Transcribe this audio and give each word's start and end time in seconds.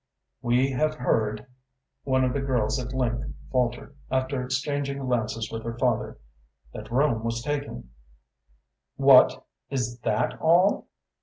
"We 0.41 0.71
have 0.71 0.95
heard," 0.95 1.45
one 2.05 2.23
of 2.23 2.33
the 2.33 2.41
girls 2.41 2.83
at 2.83 2.91
length 2.91 3.23
faltered, 3.51 3.95
after 4.09 4.41
exchanging 4.43 4.97
glances 4.97 5.51
with 5.51 5.63
her 5.63 5.77
father, 5.77 6.17
"that 6.73 6.89
Rome 6.89 7.23
was 7.23 7.43
taken" 7.43 7.91
"What! 8.95 9.45
Is 9.69 9.99
THAT 9.99 10.39
all?" 10.41 10.87